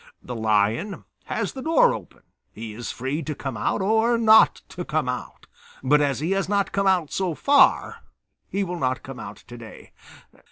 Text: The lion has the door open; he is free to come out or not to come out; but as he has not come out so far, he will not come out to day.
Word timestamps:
The 0.23 0.33
lion 0.35 1.03
has 1.25 1.53
the 1.53 1.61
door 1.61 1.93
open; 1.93 2.23
he 2.51 2.73
is 2.73 2.91
free 2.91 3.21
to 3.21 3.35
come 3.35 3.55
out 3.55 3.83
or 3.83 4.17
not 4.17 4.63
to 4.69 4.83
come 4.83 5.07
out; 5.07 5.45
but 5.83 6.01
as 6.01 6.21
he 6.21 6.31
has 6.31 6.49
not 6.49 6.71
come 6.71 6.87
out 6.87 7.11
so 7.11 7.35
far, 7.35 7.97
he 8.49 8.63
will 8.63 8.79
not 8.79 9.03
come 9.03 9.19
out 9.19 9.37
to 9.37 9.57
day. 9.59 9.91